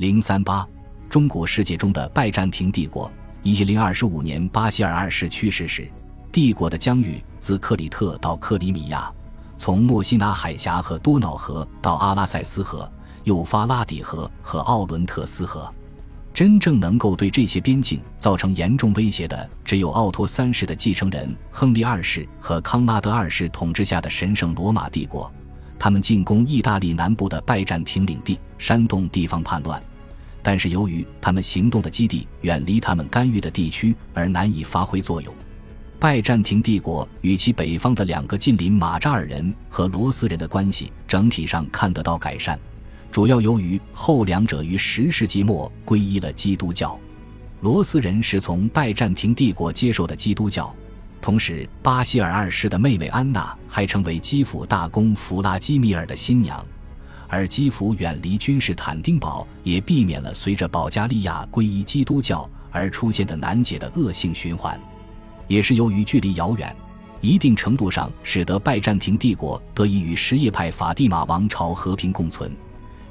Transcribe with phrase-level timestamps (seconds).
[0.00, 0.66] 零三八，
[1.10, 3.12] 中古世界中的拜占庭帝国。
[3.42, 5.86] 一零二十五年，巴希尔二世去世时，
[6.32, 9.12] 帝国的疆域自克里特到克里米亚，
[9.58, 12.90] 从墨西拿海峡和多瑙河到阿拉塞斯河、
[13.24, 15.70] 幼发拉底河和奥伦特斯河。
[16.32, 25.30] 真正能够对这些边境造成严重威胁的，只有奥托三世的继承人亨利二世和康拉德二世统治下的神圣罗马帝国。
[25.78, 29.82] 他们进攻意大利南部的拜占庭领地，煽动地方叛乱。
[30.42, 35.34] 但是由于他们行动的基地远离他们干预的地区，而难以发挥作用。
[35.98, 42.58] 拜占庭帝国与其北方的两个近邻马扎尔人和罗斯人的关系整体上看得到改善，
[43.12, 46.98] 主要由于后两者于十世纪末皈依了基督教。
[47.60, 50.74] 罗斯人是从拜占庭帝国接受的基督教，
[51.20, 56.64] 同时巴西尔二世的妹妹安娜还成为基辅大公弗拉基米尔的新娘。
[57.30, 64.78] 而基辅远离君士坦丁堡，也避免了随着保加利亚皈依基督教而出现的难解的恶性循环。
[65.46, 66.74] 也是由于距离遥远，
[67.20, 72.54] 一定程度上使得拜占庭帝国得以与什叶派法蒂玛王朝和平共存。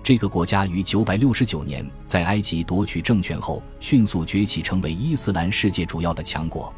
[0.03, 6.73] 这个国家于969年在埃及夺取政权后，迅速崛起，成为伊斯兰世界主要的强国。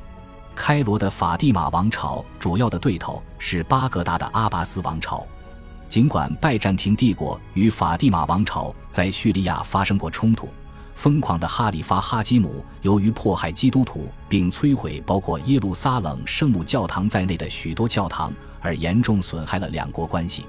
[0.54, 5.26] 开罗的法蒂玛王朝主要的对头是巴格达的阿巴斯王朝。
[5.92, 10.48] 尽管拜占庭帝国与法蒂玛王朝在叙利亚发生过冲突，
[10.96, 20.46] 疯狂的哈里发哈基姆由于迫害基督徒并摧毁包括耶路撒冷圣母教堂在内的许多教堂，而严重损害了两国关系。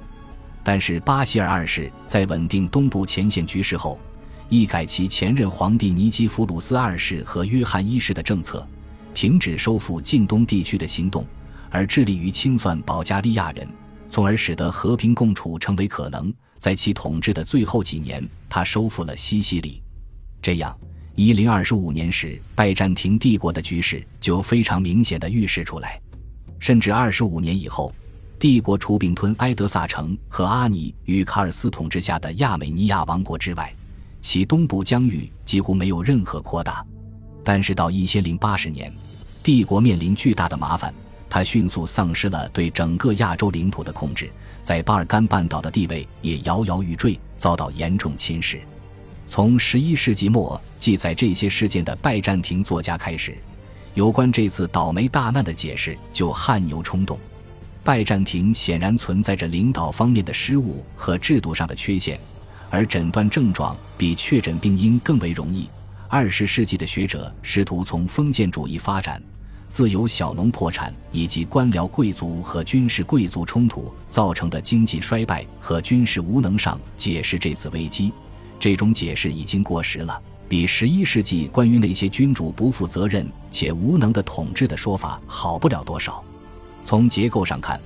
[0.62, 3.98] 但是巴希尔二世在稳定东部前线局势后，
[4.48, 8.64] 一改其前任皇帝尼基弗鲁斯二世和约翰一世的政策，
[9.12, 11.26] 停止收复近东地区的行动，
[11.68, 13.66] 而致力于清算保加利亚人。
[14.12, 16.30] 从而使得和平共处成为可能。
[16.58, 19.82] 在其统治的最后几年，他收复了西西里。
[20.42, 20.78] 这样，
[21.14, 25.98] 一零二十五年时，拜占庭帝国的局势就非常明显的预示出来。
[26.58, 27.90] 甚至二十五年以后，
[28.38, 33.74] 帝国除并吞埃德萨城和阿尼与卡尔斯统治下的亚美尼亚王国之外，
[34.20, 36.84] 其东部疆域几乎没有任何扩大。
[37.42, 38.92] 但是到一千零八十年，
[39.42, 40.92] 帝国面临巨大的麻烦。
[41.34, 48.58] 他迅速丧失了对整个亚洲领土的控制，在巴尔干半岛的地位也摇摇欲坠，遭到严重侵蚀。
[49.26, 53.34] 从十一世纪末记载这些事件的拜占庭作家开始，
[53.94, 57.18] 有关这次倒霉大难的解释就汗牛充栋。
[57.82, 62.20] 拜占庭显然存在着领导方面的失误和制度上的缺陷，
[62.68, 65.66] 而诊断症状比确诊病因更为容易。
[66.08, 69.22] 二十世纪的学者试图从封建主义发展。
[69.72, 78.12] 自由小农破产以及官僚贵族和军事贵族冲突造成的经济衰败和军事无能上解释这次危机，
[78.60, 86.22] 这种解释已经过时了，比十一世纪关于那些君主不负责任且无能的统治的说法好不了多少。
[86.84, 87.80] 从结构上看，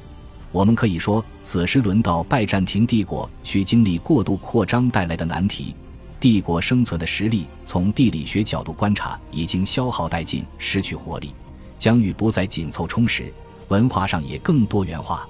[0.50, 5.72] 我们可以说，此时轮到拜占庭帝国需经历过度扩张带来的难题。
[6.18, 11.30] 帝国生存的实力，从地理学角度观察，已经消耗殆尽，失去活力。
[11.78, 13.32] 疆域不再紧凑充实，
[13.68, 15.28] 文化上也更多元化，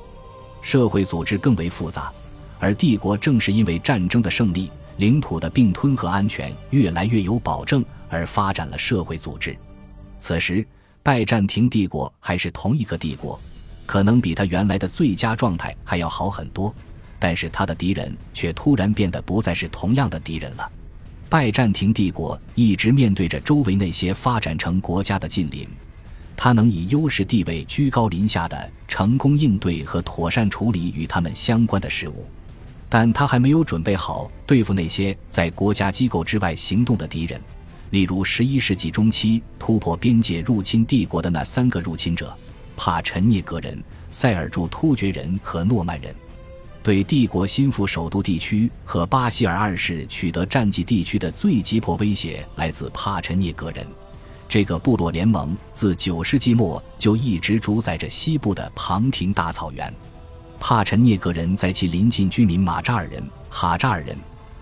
[0.62, 2.12] 社会组织更为复杂，
[2.58, 9.56] 而帝国正是因为战争的胜利、领土的并吞和安全越来越有保证而发展了社会组织。
[10.18, 10.66] 此时，
[11.02, 13.38] 拜占庭帝国还是同一个帝国，
[13.84, 16.74] 可能比他原来的最佳状态还要好很多，
[17.18, 20.70] 但是他的敌人却突然变得不再是同样的敌人了。
[21.28, 25.68] 拜占庭帝国一直面对着周围那些发展成国家的近邻。
[26.36, 32.26] 他能以优势地位居高临下的成功应对和妥善处理与他们相关的事务，
[32.88, 37.40] 但他还没有准备好对付那些在国家机构之外行动的敌人，
[37.90, 42.36] 例如十一世纪中期突破边界入侵帝国的那三个入侵者：
[42.76, 46.14] 帕陈涅格人、塞尔柱突厥人和诺曼人。
[46.82, 53.84] 对帝国心腹首都地区和巴西尔二世取得战绩地区的最急迫威胁来自帕陈涅格人。
[54.48, 59.92] 这个部落联盟自九世纪末就一直主宰着西部的庞廷大草原。
[60.58, 64.16] 帕陈涅格人在其邻近居民马扎尔人、哈扎尔人、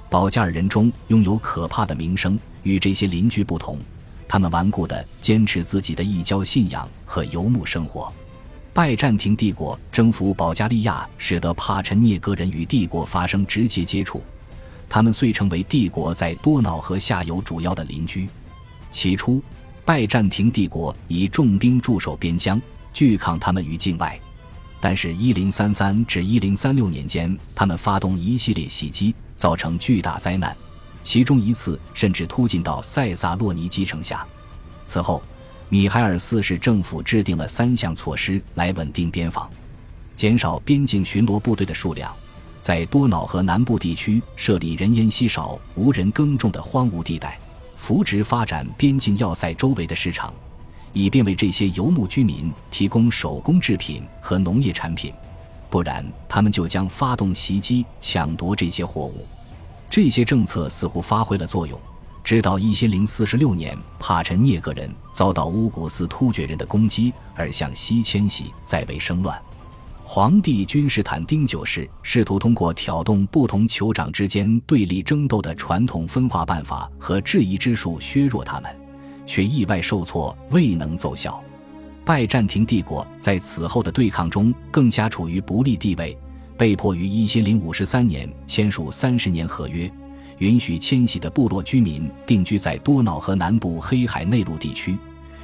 [0.08, 2.38] 保加尔人中拥有可怕的名声。
[2.62, 3.78] 与这些邻居不同，
[4.26, 8.10] 他们顽固地坚持自己的异教信仰和游牧生活。
[8.72, 14.22] 拜占庭帝国征服保加利亚，使得帕陈涅格人与帝国发生直接接触，
[14.88, 18.26] 他们遂成为帝国在多瑙河下游主要的邻居。
[18.90, 19.42] 起初。
[19.84, 22.60] 拜占庭帝国以重兵驻守边疆，
[22.92, 24.18] 拒抗他们于境外。
[24.80, 30.56] 但是1033至1036年间，他们发动一系列袭击，造成巨大灾难。
[31.02, 34.26] 其中一次甚至突进到塞萨洛尼基城下。
[34.86, 35.22] 此后，
[35.68, 39.50] 米海尔四世政府制定了三项措施来稳定边防：
[40.16, 42.14] 减少边境巡逻部队的数量，
[42.60, 47.38] 在多瑙河南部地区设立人烟稀少、无人耕种的荒芜地带，
[47.86, 50.32] 扶植发展边境要塞周围的市场，
[50.94, 55.12] 以便为这些游牧居民提供手工制品和农业产品。
[55.68, 59.26] 不然，他们就将发动袭击，抢夺这些货物。
[59.90, 61.78] 这些政策似乎发挥了作用，
[62.24, 69.38] 直到一千零四十六年，帕陈涅格人遭到乌古斯突厥人的攻击而向西迁徙，再为生乱。
[70.06, 78.70] 皇帝君士坦丁九世试图通过挑动不同酋长之间对立争斗的传统分化办法和质疑之术削弱他们，
[79.24, 81.42] 却意外受挫，未能奏效。
[82.04, 86.16] 拜占庭帝国在此后的对抗中更加处于不利地位，
[86.58, 89.90] 被迫于一千零五十三年签署三十年合约，
[90.36, 94.98] 允许迁徙的部落居民定居在多瑙河南部黑海内陆地区。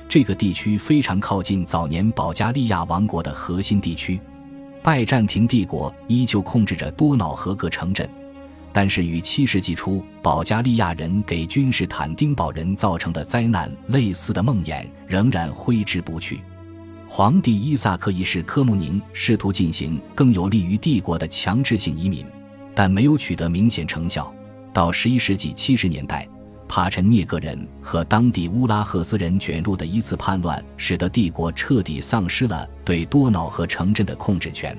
[0.07, 4.21] 这个地区非常靠近早年保加利亚王国的核心地区。
[4.83, 8.09] 拜占庭帝国依旧控制着多瑙河各城镇，
[8.73, 16.41] 但是与七世纪初保加利亚人给君士坦丁堡人造成的灾难类似的梦魇仍然挥之不去。
[17.07, 22.25] 皇帝伊萨克一世科穆宁试图进行更有利于帝国的强制性移民，
[22.75, 24.33] 但没有取得明显成效。
[24.73, 26.27] 到十一世纪七十年代，
[26.71, 34.79] 帕陈涅格人和当地乌拉赫斯人卷入的一次叛乱，使得帝国彻底丧失了对多瑙河城镇的控制权。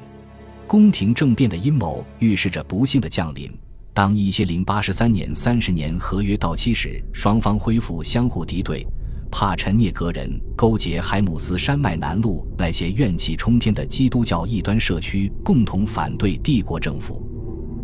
[0.66, 3.52] 宫廷政变的阴谋预示着不幸的降临。
[3.94, 8.88] 当一千零八十三年三十年合约到期时，双方恢复相互敌对。
[9.30, 17.22] 帕陈涅格人勾结海姆斯山脉南麓那些怨气冲天的基督教异端社区，共同反对帝国政府。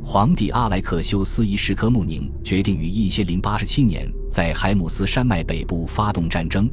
[0.09, 6.69] 皇帝阿莱克修斯一世科穆宁决定于一千零八十七年在海姆斯山脉北部发动战争，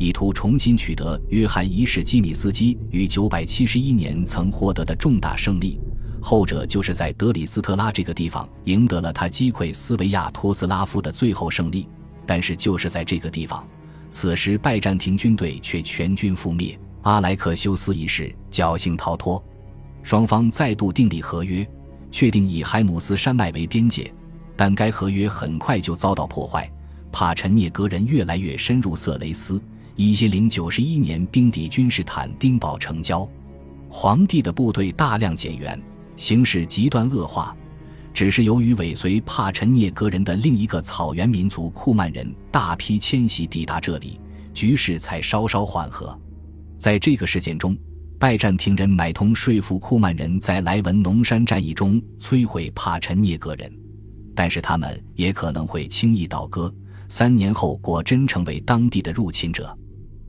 [0.00, 5.78] 以图重新取得约翰一世基米斯基于九百七十一年曾获得的重大胜利。
[6.20, 11.86] 后者就是在德里斯特拉这个地方赢得了他击溃斯维亚托斯拉夫的最后胜利。
[12.26, 13.64] 但是，就是在这个地方。
[14.10, 16.76] 此时，拜占庭军队却全军覆灭。
[17.02, 19.40] 阿莱克修斯一世侥幸逃脱，
[20.02, 21.64] 双方再度订立合约，
[22.12, 24.12] 确定以海姆斯山脉为边界。
[24.54, 26.70] 但该合约很快就遭到破坏，
[27.10, 29.60] 帕陈涅格人越来越深入色雷斯。
[29.96, 33.28] 一千零九十一年，兵抵君士坦丁堡城郊，
[33.88, 35.80] 皇帝的部队大量减员，
[36.14, 37.56] 形势极端恶化。
[38.14, 44.20] 只是由于尾随帕陈涅格人的另一个草原民族库曼人大批迁徙抵达这里，
[44.52, 46.16] 局势才稍稍缓和。
[46.76, 47.76] 在这个事件中，
[48.22, 53.68] 拜占庭人买通说服库曼人在莱文农山战役中摧毁帕陈涅格人，
[54.32, 56.72] 但是他们也可能会轻易倒戈。
[57.08, 59.76] 三年后，果真成为当地的入侵者，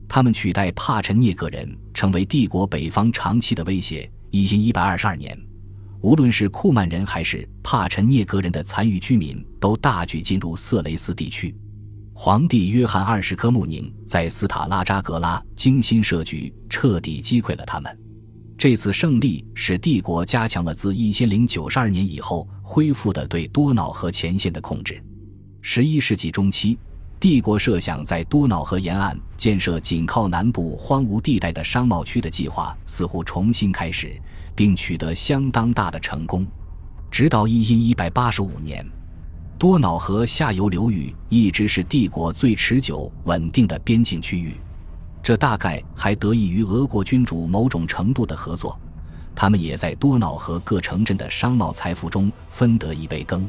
[0.08, 4.10] 他们取代帕陈涅格人成为帝国北方长期的威胁。
[4.32, 5.38] 一千一百二十二年。
[6.00, 11.54] 无论是库曼人还是帕陈涅格人的残余居民，都大举进入色雷斯地区。
[12.16, 17.98] 皇帝约翰二世科穆宁在斯塔拉扎格拉精心设局，彻底击溃了他们。
[18.56, 25.02] 这次胜利使帝国加强了自一千零九十二年以后恢复的对多瑙河前线的控制。
[25.60, 26.78] 十一世纪中期，
[27.18, 34.18] 帝国设想在多瑙河沿岸建设紧靠南部荒芜地带的商贸区的计划似乎重新开始。
[34.56, 36.46] 并取得相当大的成功，
[37.10, 38.86] 直到一一一百八十五年，
[39.58, 44.54] 多瑙河下游流域一直是帝国最持久稳定的边境区域。
[45.22, 48.78] 这大概还得益于俄国君主某种程度的合作，
[49.34, 53.48] 他们也在多瑙河各城镇的商贸财富中分得一杯羹。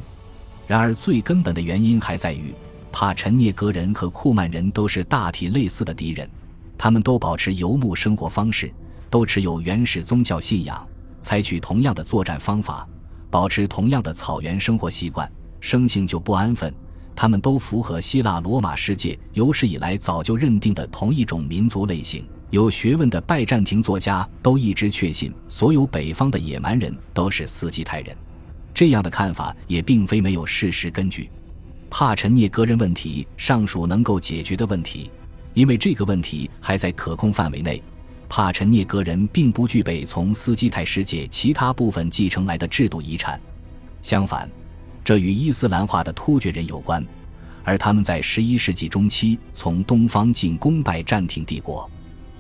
[0.68, 2.54] 然而，最根本的原因还在于，
[2.92, 6.30] 帕陈涅格人和库曼人都是大体类似的敌人，
[6.78, 8.72] 他们都保持游牧生活方式，
[9.10, 10.88] 都持有原始宗教信仰。
[11.22, 12.88] 采取同样的作战方法，
[13.30, 15.30] 保持同样的草原生活习惯，
[15.66, 16.72] 生性就不安分。
[17.16, 22.24] 他们都符合希腊罗马世界有史以来早就认定的同一种民族类型。
[22.52, 28.16] 有学问的拜占庭作家都一直确信，所有北方的野蛮人都是斯基泰人。
[28.76, 31.32] 这样的看法也并非没有事实根据。
[31.90, 35.10] 帕陈涅格人问题尚属能够解决的问题，
[35.56, 37.82] 因为这个问题还在可控范围内。
[38.30, 43.40] 帕陈涅格人并不具备从斯基泰世界其他部分继承来的制度遗产，
[44.02, 44.50] 相反，
[45.06, 47.06] 这与伊斯兰化的突厥人有关，
[47.64, 51.88] 而他们在十一世纪中期从东方进攻拜占庭帝国。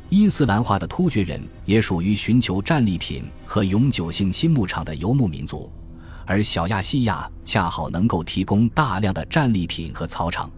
[0.09, 5.71] 伊斯兰化的突厥人也属于寻求战利品和永久性新牧场的游牧民族，
[6.25, 10.49] 而小亚细亚恰好能够提供大量的战利品和草场。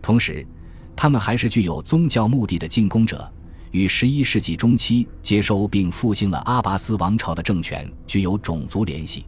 [0.00, 0.46] 同时，
[0.96, 3.30] 他们还是具有宗教目的的进攻者，
[3.72, 9.26] 与十一世纪中期接收并复兴了阿拔斯王朝的政权具有种族联系。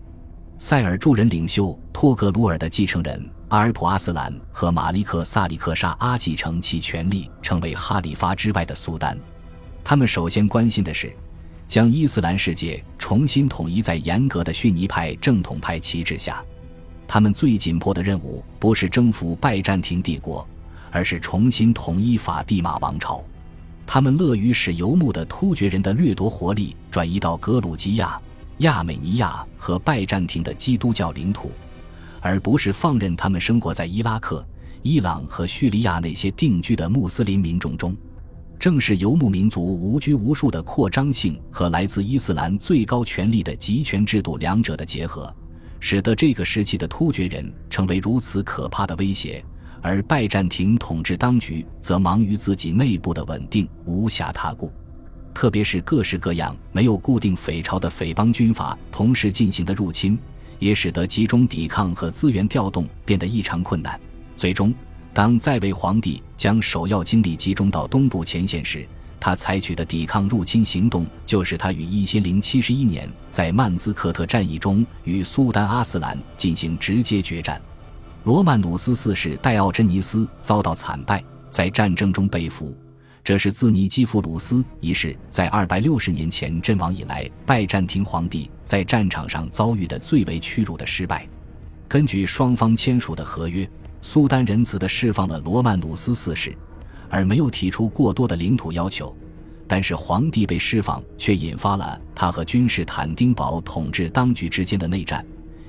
[0.67, 9.15] 塞尔柱人领袖托格鲁尔的继承人阿尔普阿斯兰和马利克萨里克沙阿继承其权力，成为哈里发之外的苏丹。
[9.85, 11.15] 他们首先关心的是，
[11.69, 16.43] 将伊斯兰世界重新统一在严格的逊尼派正统派旗帜下。
[17.07, 20.49] 他们最紧迫的任务不是征服拜占庭帝国。
[20.91, 23.23] 而是重新统一法蒂玛王朝，
[23.87, 28.19] 他们乐于使游牧的突厥人的掠夺活力转移到格鲁吉亚、
[28.59, 31.51] 亚美尼亚和拜占庭的基督教领土，
[32.21, 34.47] 而不是放任他们生活在伊拉克、
[34.83, 37.97] 伊朗和叙利亚那些定居的穆斯林民众中。
[38.59, 45.35] 正是游牧民族无拘无束的扩张性和来自伊斯兰最高权力的集权制度两者的结合，
[45.81, 49.45] 使得这个时期的突厥人成为如此可怕的威胁。
[49.83, 54.73] 而拜占庭统治当局则忙于自己内部的稳定，无暇他顾。
[55.35, 60.17] 特别是各式各样没有固定匪巢的匪帮军阀同时进行的入侵，
[60.61, 64.01] 也使得集中抵抗和资源调动变得异常困难。
[64.37, 64.73] 最终，
[65.13, 68.87] 当在位皇帝将首要精力集中到东部前线时，
[69.21, 77.61] 他采取的抵抗入侵行动，就是他于一千零七十一年在曼兹克特战役中与苏丹阿斯兰进行直接决战。
[78.25, 82.77] 罗曼努斯四世戴奥珍尼斯遭到惨败，在战争中被俘。
[83.25, 91.27] 这是自尼基弗鲁斯一世在二百六十年前阵亡以来，拜占庭皇帝在战场上遭遇的最为屈辱的失败。
[91.89, 93.67] 根据双方签署的合约，
[94.03, 96.55] 苏丹仁慈地释放了罗曼努斯四世，
[97.09, 99.17] 而没有提出过多的领土要求。
[99.67, 105.25] 但是皇帝被释放，却引发了他和君士坦丁堡统治当局之间的内战。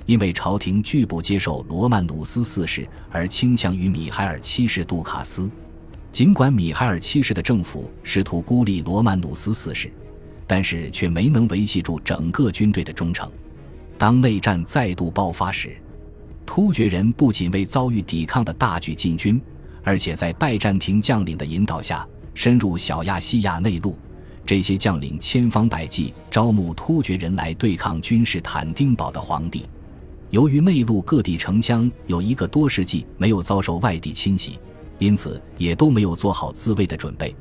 [0.05, 5.49] 因为朝廷拒不接受罗曼努斯四世，而倾向于米海尔七世杜卡斯。
[6.15, 9.91] 尽管米海尔七世的政府试图孤立罗曼努斯四世，
[10.47, 13.29] 但是却没能维系住整个军队的忠诚。
[13.97, 15.75] 当内战再度爆发时，
[16.45, 19.41] 突厥人不仅未遭遇抵抗的大举进军，
[19.83, 23.93] 而且在拜占庭将领的引导下深入小亚细亚内陆。
[24.45, 29.65] 这些将领千方百计招募突厥人来对抗君士坦丁堡的皇帝。
[30.29, 34.57] 由于内陆各地城乡有一个多世纪没有遭受外地侵袭，
[34.97, 37.35] 因此也都没有做好自卫的准备。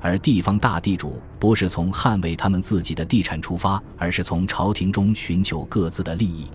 [0.00, 6.48] 而地方大地主不是从捍卫他们自己的地产出发，而是从朝廷中寻求各自的利益。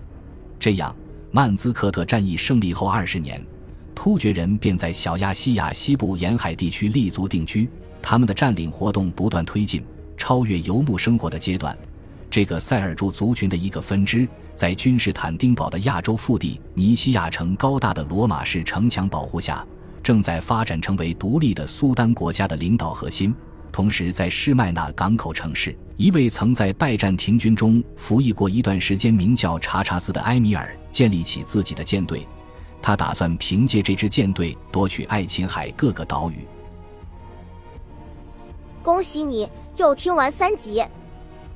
[0.58, 0.94] 这样，
[1.30, 3.42] 曼兹克特战役胜利后二十年，
[3.94, 7.68] 突厥人便在小亚细亚西部沿海地区立足定居。
[8.02, 9.82] 他们的占领活动不断推进，
[10.16, 11.76] 超越游牧生活的阶段。
[12.30, 14.28] 这个塞尔柱族群的一个分支。
[14.54, 19.64] 在君士坦丁堡的亚洲腹地尼西亚城高大的罗马式城墙保护下，
[20.08, 23.34] 正在发展成为独立的苏丹国家的领导核心。
[23.70, 32.26] 同时，在施麦纳港口城市，一位曾在拜占庭军中服役过一段时间、名叫查查斯的埃米尔建立起自己的舰队。
[32.80, 36.46] 他打算凭借这支舰队夺取爱琴海各个岛屿。
[38.82, 39.46] 恭喜你
[39.76, 40.82] 又听完三集，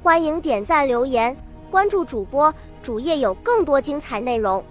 [0.02, 1.34] 欢迎点赞留言。
[1.70, 4.62] 关注主播，主页有更多精彩内容。